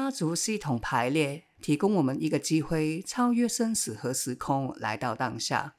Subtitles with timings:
[0.00, 5.76] 家族系统排列提供我们一个机会，超越生死和时空，来到当下。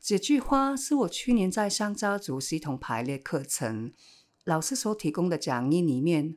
[0.00, 3.92] 这句话是我去年在上家族系统排列课程
[4.44, 6.36] 老师所提供的讲义里面，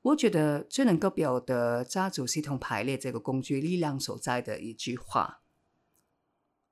[0.00, 5.42] 我觉得最能够表达家族系统排列这个工具力量所在的一句话。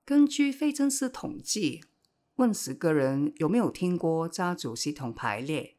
[0.03, 1.83] 根据非正式统计，
[2.37, 5.77] 问十个人有没有听过家族系统排列，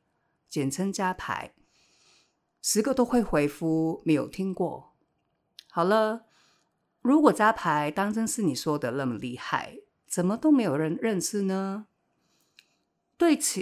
[0.49, 1.55] 简称家排。
[2.69, 4.97] 十个都会回复没有听过。
[5.71, 6.27] 好了，
[7.01, 11.87] 如果扎牌当真是你说的那么厉害，怎么都没有人认识呢？
[13.17, 13.61] 对此，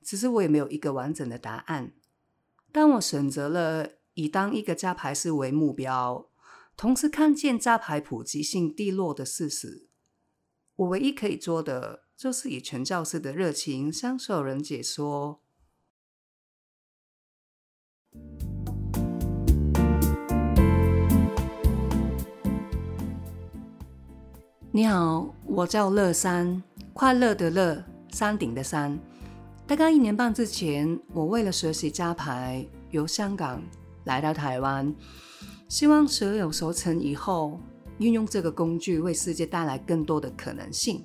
[0.00, 1.92] 其实我也没有一个完整的答案。
[2.72, 6.30] 当我选择了以当一个扎牌师为目标，
[6.78, 9.86] 同时看见扎牌普及性低落的事实，
[10.76, 15.42] 我唯一可以做的就是以全教师的热情向所有人解说。
[24.76, 29.00] 你好，我叫乐山，快乐的乐，山顶的山。
[29.66, 33.62] 大概一年半之前，我为了学习加牌，由香港
[34.04, 34.94] 来到台湾，
[35.66, 37.58] 希望学有所成以后，
[37.96, 41.02] 运用这个工具为世界带来更多的可能性。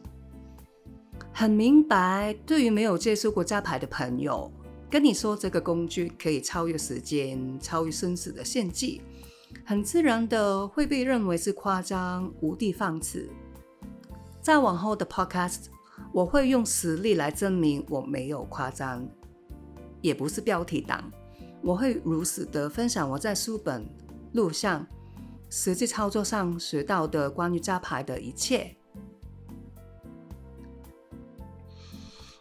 [1.31, 4.52] 很明白，对于没有接触过加牌的朋友，
[4.89, 9.02] 跟你说这个工具可以超越时间、超越生死的献祭，
[9.64, 13.30] 很自然的会被认为是夸张、无的放矢。
[14.42, 15.66] 在往后的 Podcast，
[16.11, 19.08] 我会用实例来证明我没有夸张，
[20.02, 21.11] 也不是标题党。
[21.61, 23.88] 我会如实的分享我在书本、
[24.33, 24.86] 录像、
[25.49, 28.76] 实际操作上学到的关于扎牌的一切。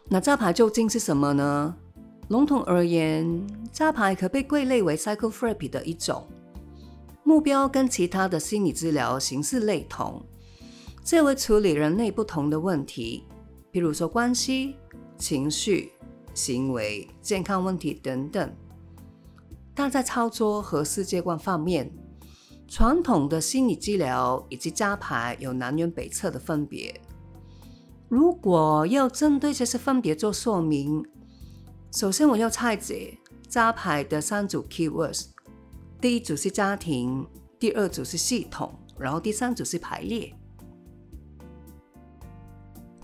[0.09, 1.75] 那扎牌究竟是什么呢？
[2.29, 6.27] 笼统而言，扎牌可被归类为 psychotherapy 的一种，
[7.23, 10.25] 目标跟其他的心理治疗形式类同。
[11.11, 13.25] 这会处理人类不同的问题，
[13.69, 14.77] 比如说关系、
[15.17, 15.91] 情绪、
[16.33, 18.49] 行为、健康问题等等。
[19.75, 21.91] 但在操作和世界观方面，
[22.65, 26.97] 传统的心理治疗以及加牌有南辕北辙的分别。
[28.07, 31.05] 如果要针对这些分别做说明，
[31.91, 33.17] 首先我要拆解
[33.49, 35.25] 加牌的三组 keywords：
[35.99, 37.27] 第一组是家庭，
[37.59, 40.33] 第二组是系统，然后第三组是排列。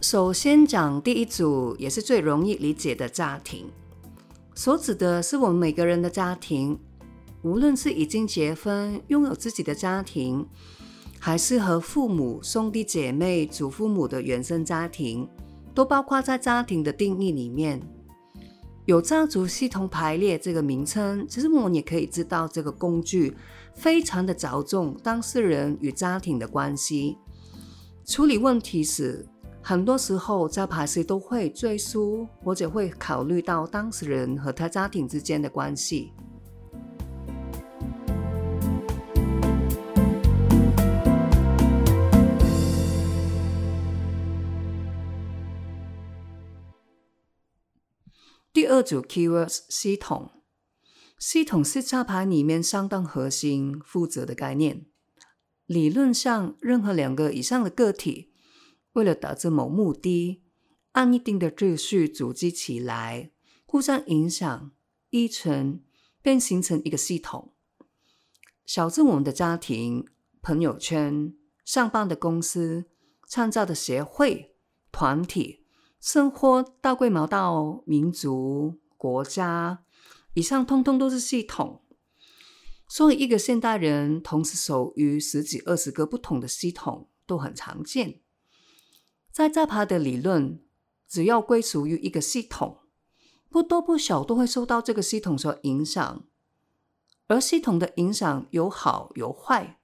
[0.09, 3.69] 首先讲第一组，也是最容易理解的家庭，
[4.55, 6.79] 所指的是我们每个人的家庭，
[7.41, 10.47] 无论是已经结婚、拥有自己的家庭，
[11.19, 15.27] 还是和父母、兄弟姐妹、祖父母的原生家庭，
[15.75, 17.81] 都包括在家庭的定义里面。
[18.85, 23.35] 有家族系统排列这个名称，其实我们也可以知道，这个工具
[23.75, 27.17] 非常的着重当事人与家庭的关系，
[28.05, 29.27] 处理问题时。
[29.69, 36.13] 很多时候，在排师都会追溯或者会考虑到当事人和他家庭之间的关系。
[48.53, 50.31] 第二组 keywords 系统，
[51.19, 54.85] 系统是插牌里面相当核心、负责的概念。
[55.65, 58.31] 理论上，任何两个以上的个体。
[58.97, 60.41] 为了达至某目的，
[60.93, 63.29] 按一定的秩序组织起来，
[63.67, 64.71] 互相影响、
[65.11, 65.83] 依存，
[66.23, 67.53] 便形成一个系统。
[68.65, 70.07] 小至我们的家庭、
[70.41, 72.85] 朋友圈、上班的公司、
[73.27, 74.55] 参加的协会、
[74.91, 75.63] 团体，
[76.01, 79.83] 生活到规模到民族、国家，
[80.33, 81.83] 以上通通都是系统。
[82.89, 88.21] 所以，一个现代人同时属于十几、二十个不同的系统，都很常见。
[89.37, 90.59] 在扎帕的理论，
[91.07, 92.79] 只要归属于一个系统，
[93.51, 96.25] 不多不少都会受到这个系统所影响。
[97.27, 99.79] 而系统的影响有好有坏，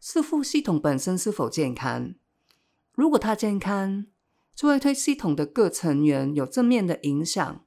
[0.00, 2.16] 视乎系统本身是否健康。
[2.90, 4.06] 如果它健康，
[4.52, 7.64] 就会对系统的各成员有正面的影响；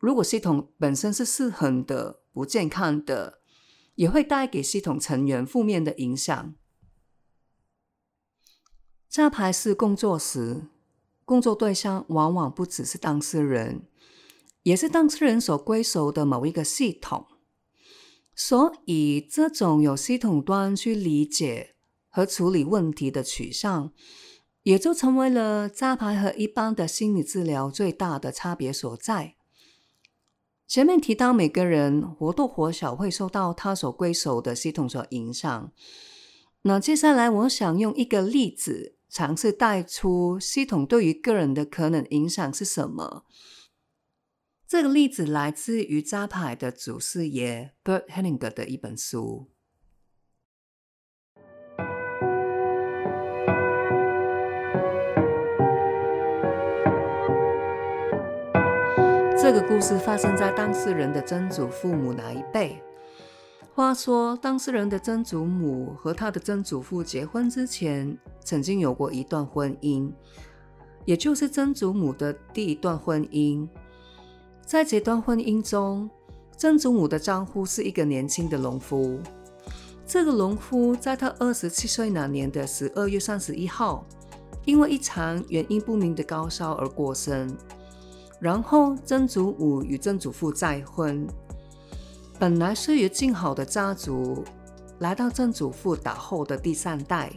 [0.00, 3.38] 如果系统本身是失衡的、不健康的，
[3.94, 6.56] 也会带给系统成员负面的影响。
[9.10, 10.68] 扎牌是工作时，
[11.24, 13.82] 工作对象往往不只是当事人，
[14.62, 17.26] 也是当事人所归属的某一个系统。
[18.36, 21.74] 所以，这种有系统端去理解
[22.08, 23.92] 和处理问题的取向，
[24.62, 29.34] 也就成为了扎牌和一般的心理治疗最大的差别所在。
[30.68, 35.72] 前面提到每个人或多或少会受到他所归属的系统所影响。
[36.62, 43.24] 那接下来，我想用一个例子，尝试带出系统对于个人的可能影响是什么。
[44.68, 49.50] 这个例子来自于扎牌的祖师爷 Bert Hellinger 的一本书。
[59.36, 62.80] 这个故事发生在当事人的曾祖父母那一辈。
[63.80, 70.12] 话说，当事人的曾祖母和他的曾祖父结婚之前，曾经有过一段婚姻，
[71.06, 73.66] 也就是曾祖母的第一段婚姻。
[74.66, 76.10] 在这段婚姻中，
[76.58, 79.18] 曾祖母的丈夫是一个年轻的农夫。
[80.04, 84.04] 这个农夫在他二十七岁那年的十二月三十一号，
[84.66, 87.56] 因为一场原因不明的高烧而过身。
[88.38, 91.26] 然后，曾祖母与曾祖父再婚。
[92.40, 94.42] 本来岁月静好的家族，
[95.00, 97.30] 来到曾祖父打后的第三代，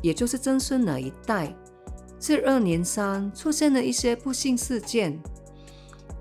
[0.00, 1.54] 也就是曾孙那一代，
[2.18, 5.22] 这二年三出现了一些不幸事件。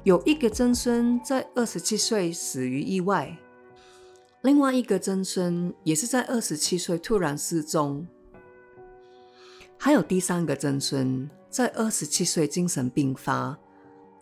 [0.04, 3.38] 有一个曾孙在二十七岁死于意外，
[4.42, 8.06] 另外一个曾孙也是在二十七岁突然失踪，
[9.78, 13.58] 还有第三个曾孙在二十七岁精神病发，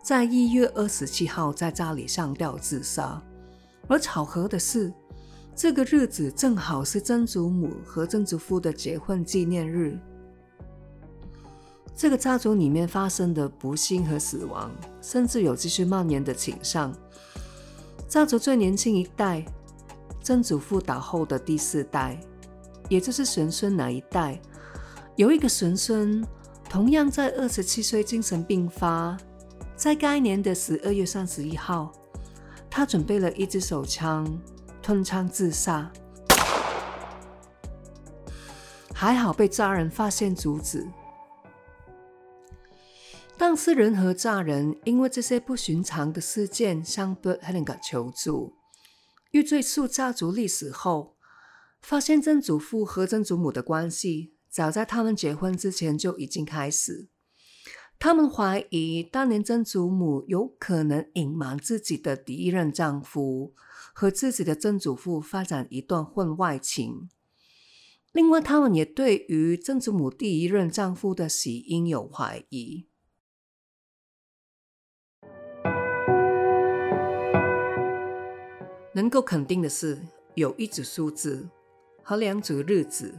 [0.03, 3.19] 在一月二十七号在家里上吊自杀。
[3.89, 4.93] 而巧合的是，
[5.55, 9.99] 这个日子正好是曾祖母和曾祖父的结婚纪念日。
[11.95, 14.71] 这个家族里面发生的不幸和死亡，
[15.01, 16.95] 甚至有继续蔓延的倾向。
[18.07, 19.43] 家族最年轻一代，
[20.23, 22.17] 曾祖父倒后的第四代，
[22.87, 24.39] 也就是玄孙那一代，
[25.15, 26.23] 有一个玄孙，
[26.69, 29.17] 同样在二十七岁精神病发，
[29.75, 31.91] 在该年的十二月三十一号。
[32.69, 34.25] 他准备了一支手枪，
[34.81, 35.91] 吞枪自杀，
[38.93, 40.87] 还好被家人发现阻止。
[43.37, 48.53] 当事人和家人因为这些不寻常的事件向 berthelinger 求助，
[49.31, 51.15] 欲追溯家族历史后，
[51.81, 57.07] 发现曾祖父和曾祖母的关系早在他们结婚之前就已经开始。
[58.01, 63.53] 他们怀疑当年曾祖母有可能隐瞒自己的第一任丈夫
[63.93, 67.09] 和自己的曾祖父发展一段婚外情。
[68.13, 72.87] 另外，他们也对于曾祖母第一任丈夫的死因有怀疑。
[78.93, 79.99] 能够肯定的是，
[80.35, 81.49] 有一组数字
[82.01, 83.13] 和两组日子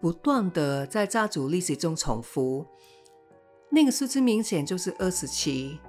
[0.00, 2.66] 不断的在家族历史中重复。
[3.74, 5.80] 那个数字明显就是二十七。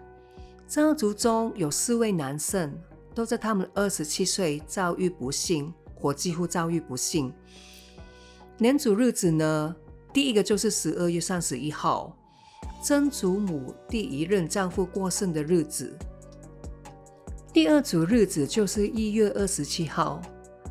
[0.68, 2.74] 家族中有四位男性，
[3.14, 7.32] 都在他们二十七岁遭遇不幸，或几乎遭遇不幸。
[8.58, 9.76] 年组日子呢？
[10.12, 12.18] 第一个就是十二月三十一号，
[12.82, 15.96] 曾祖母第一任丈夫过世的日子。
[17.54, 20.20] 第二组日子就是一月二十七号，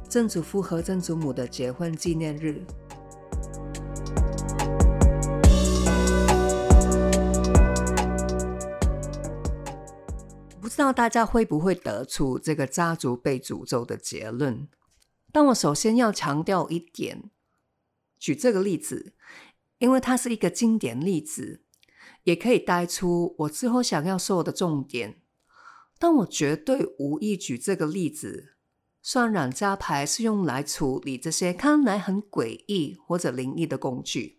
[0.09, 2.61] 曾祖父和曾祖母的结婚纪念日。
[10.75, 14.67] 不知道大家会不会得出这个家族被诅咒的结论？
[15.31, 17.31] 但我首先要强调一点，
[18.19, 19.15] 举这个例子，
[19.79, 21.63] 因为它是一个经典例子，
[22.25, 25.23] 也可以带出我之后想要说的重点。
[25.97, 28.57] 但我绝对无意举这个例子，
[29.01, 34.39] 算染加牌是用来处理这些看来很诡异或者灵异的工具，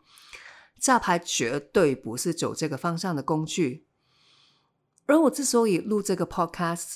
[0.77, 3.85] 炸牌绝对不是走这个方向的工具。
[5.07, 6.95] 而我之所以录这个 podcast，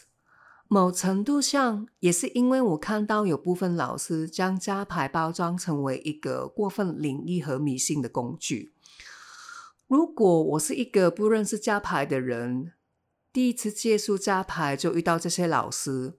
[0.67, 8.73] 某程度上也是因为我看到有部分老师将加牌包装成为一个过分灵异和迷信的工具。
[9.87, 12.73] 如果我是一个不认识加牌的人，
[13.33, 16.13] 第一次接触加牌就遇到这些老师，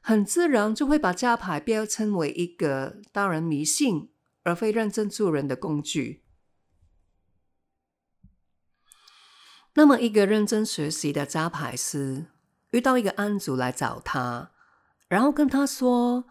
[0.00, 4.10] 很自然就会把加牌标称为一个当人迷信
[4.42, 6.23] 而非认真做人的工具。
[9.76, 12.26] 那么，一个认真学习的扎牌师
[12.70, 14.52] 遇到一个案主来找他，
[15.08, 16.26] 然后跟他说，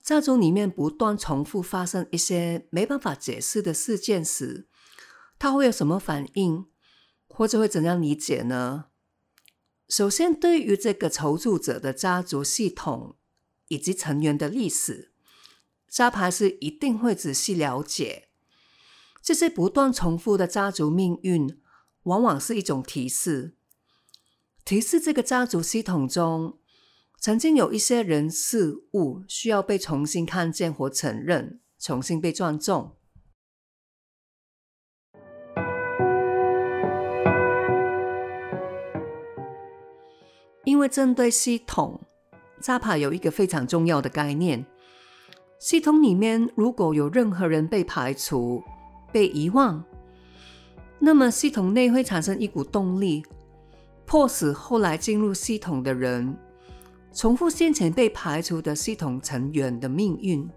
[0.00, 4.66] 家族里面不断重复发生一些没办法解释的事件时，
[5.38, 6.64] 他会有什么反应，
[7.28, 8.86] 或者会怎样理解呢？
[9.86, 13.16] 首先，对于这个求助者的家族系统
[13.68, 15.12] 以及成员的历史，
[15.88, 18.28] 扎牌师一定会仔细了解
[19.22, 21.60] 这些不断重复的家族命运。
[22.08, 23.54] 往往是一种提示，
[24.64, 26.58] 提示这个家族系统中
[27.20, 32.96] 曾经有一些人事物需要被重新看见或承认，重新被尊重。
[40.64, 42.00] 因为针对系统，
[42.58, 44.64] 扎帕有一个非常重要的概念：
[45.58, 48.62] 系统里面如果有任何人被排除、
[49.12, 49.84] 被遗忘，
[50.98, 53.24] 那么系统内会产生一股动力，
[54.04, 56.36] 迫使后来进入系统的人
[57.12, 60.48] 重复先前被排除的系统成员的命运。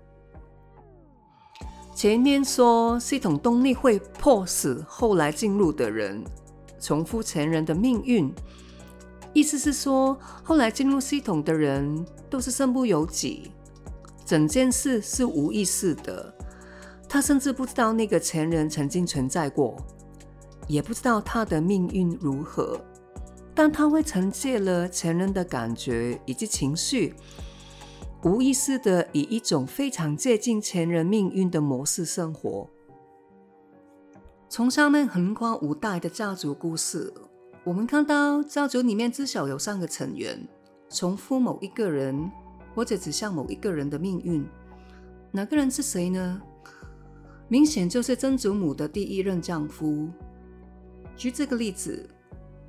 [1.94, 6.24] 前面说系统动力会迫使后来进入的人
[6.80, 8.34] 重复前人的命运。
[9.34, 13.52] 意思是说，后来进入系统的人都是身不由己，
[14.26, 16.34] 整件事是无意识的。
[17.08, 19.78] 他甚至不知道那个前人曾经存在过，
[20.72, 22.80] 也不知道他的命运如何，
[23.54, 27.14] 但他会承接了前人的感觉以及情绪，
[28.24, 32.70] 无意识的以一种非常接近前人命运的模式生活。
[34.48, 37.14] 从上面横跨五代的家族故事。
[37.64, 40.48] 我们看到家族里面至少有三个成员
[40.90, 42.32] 重复某一个人，
[42.74, 44.44] 或者指向某一个人的命运。
[45.32, 46.42] 哪个人是谁呢？
[47.50, 50.10] 明显就是曾祖母的第一任丈夫。
[51.22, 52.10] 举这个例子，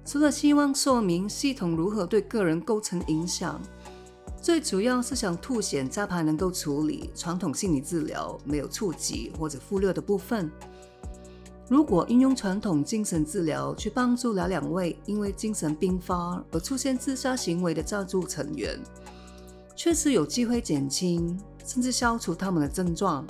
[0.04, 3.59] 除了希望说明系统如何对个人构成影响，
[4.42, 10.50] 最主要是想凸显扎牌能够处理传统心理治疗没有触及或者忽略的部分。
[11.66, 18.78] 如果应用传统精神治疗去帮助了两位因为精神病发而出现自杀行为的家族成员，
[19.75, 23.26] 确实有机会减轻甚至消除他们的症状，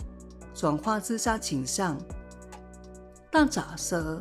[0.53, 1.97] 转化自杀倾向。
[3.31, 4.19] 但假设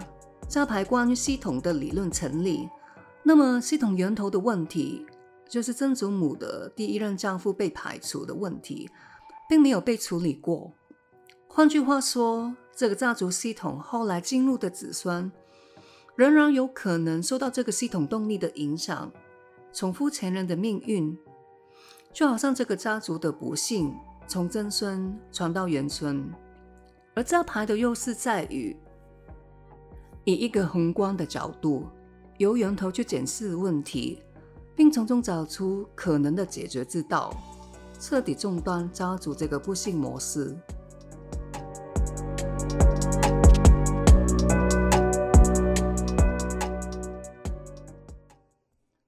[0.51, 2.67] 扎牌关于系统的理论成立，
[3.23, 5.05] 那么系统源头的问题，
[5.47, 8.89] 就是曾祖母的第一任丈夫被排除的问题，
[9.47, 10.73] 并没有被处理过。
[11.47, 15.31] 换句话说，这个家族系统后来进入的子孙，
[16.17, 19.09] 仍然有可能受到这个系统动力的影响，
[19.71, 21.17] 重复前人的命运，
[22.11, 23.95] 就好像这个家族的不幸
[24.27, 26.29] 从曾孙传到元孙。
[27.15, 28.75] 而这牌的优势在于，
[30.23, 31.87] 以一个宏观的角度，
[32.37, 34.21] 由源头去检视问题，
[34.75, 37.35] 并从中找出可能的解决之道，
[37.99, 40.55] 彻底中断家族这个不幸模式。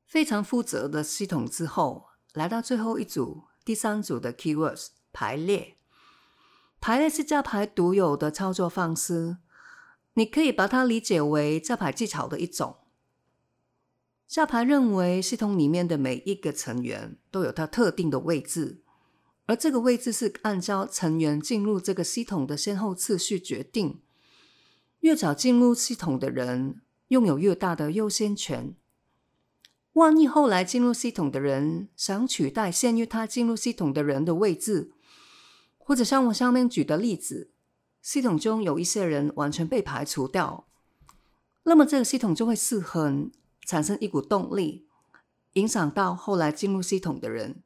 [0.08, 5.75] 非常负责的系统之后，来到最后一组，第三组的 keywords 排列。
[6.79, 9.38] 排列是加牌独有的操作方式，
[10.15, 12.77] 你可以把它理解为加牌技巧的一种。
[14.27, 18.82] 加牌认为系统里面的每一个成员都有它特定的位置，
[19.46, 24.01] 而这个位置是按照成员进入这个系统的先后次序决定。
[25.01, 28.75] 越早进入系统的人，拥有越大的优先权。
[29.93, 34.93] 万一后来进入系统的人想取代先于他进入系统的人的位置，
[35.77, 37.51] 或者像我上面举的例子，
[38.03, 40.67] 系统中有一些人完全被排除掉，
[41.63, 43.31] 那么这个系统就会失衡，
[43.65, 44.86] 产生一股动力，
[45.53, 47.63] 影响到后来进入系统的人。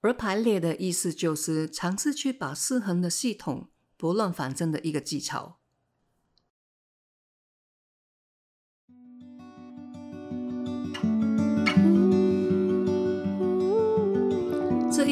[0.00, 5.58] 而排列的意思就是尝试去把失衡的系统拨乱反正的一个技巧。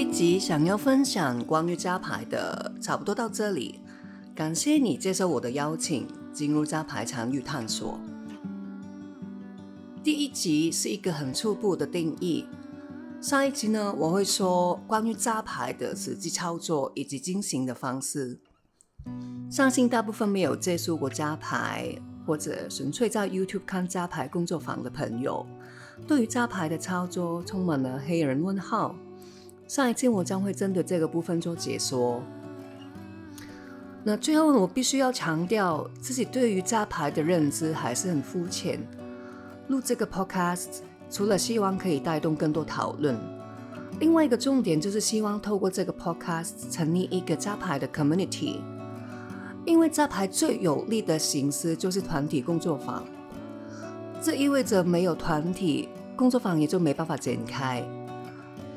[0.02, 3.78] 一集想要分享关于加牌的，差不多到这里。
[4.34, 8.00] 感谢你接受我的邀请，进入加牌参与探索。
[10.02, 12.44] 第一集是一个很初步的定义。
[13.20, 18.40] 上一集呢，我会说关于加牌的实际操作以及进行的方式。
[19.48, 21.94] 相信大部分没有接触过加牌，
[22.26, 25.46] 或者纯粹在 YouTube 看加牌工作坊的朋友，
[26.08, 28.96] 对于加牌的操作充满了黑人问号。
[29.72, 32.22] 上一期我将会针对这个部分做解说。
[34.04, 38.78] 那最后我必须要强调，自己对于扎牌的认知还是很肤浅。
[39.68, 43.18] 录这个 podcast 除了希望可以带动更多讨论，
[43.98, 48.56] 另外一个重点就是希望透过这个 podcast 成立一个扎牌的 community。
[49.64, 53.02] 因为扎牌最有力的形式就是团体工作坊，
[54.20, 57.82] 这意味着没有团体工作坊也就没办法展开。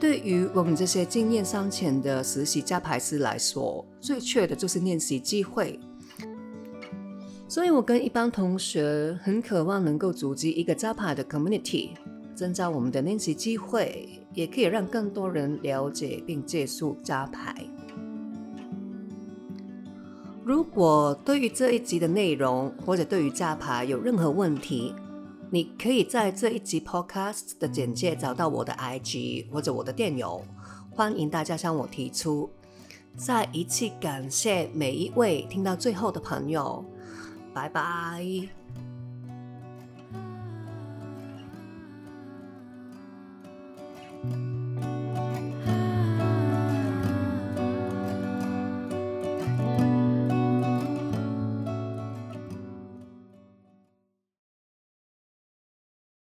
[0.05, 5.79] 对于我们这些经验尚浅的实习加牌师来说，最缺的就是练习机会。
[7.47, 11.89] 所以我跟一帮同学很渴望能够组织一个加牌的 community，
[12.35, 17.55] 增加我们的练习机会，也可以让更多人了解并接触扎牌。
[20.43, 24.93] 如果对于这一集的内容或者对于扎牌有任何问题，
[25.55, 30.43] 你可以在这一集 Podcast 的简介找到我的 IG 或者我的电邮，
[30.91, 32.49] 欢迎大家向我提出。
[33.15, 36.83] 再一次感谢每一位听到最后的朋友，
[37.53, 38.49] 拜拜。